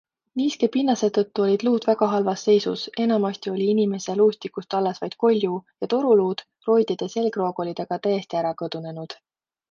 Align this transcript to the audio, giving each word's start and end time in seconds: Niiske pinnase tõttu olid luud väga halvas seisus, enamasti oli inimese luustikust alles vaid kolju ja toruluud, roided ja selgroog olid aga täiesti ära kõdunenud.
Niiske 0.39 0.67
pinnase 0.75 1.07
tõttu 1.15 1.41
olid 1.47 1.63
luud 1.65 1.83
väga 1.89 2.05
halvas 2.13 2.45
seisus, 2.47 2.85
enamasti 3.03 3.51
oli 3.51 3.67
inimese 3.73 4.15
luustikust 4.21 4.73
alles 4.77 5.01
vaid 5.03 5.13
kolju 5.25 5.59
ja 5.85 5.89
toruluud, 5.95 6.41
roided 6.69 7.03
ja 7.05 7.09
selgroog 7.17 7.61
olid 7.65 7.83
aga 7.85 8.01
täiesti 8.09 8.41
ära 8.41 8.55
kõdunenud. 8.63 9.15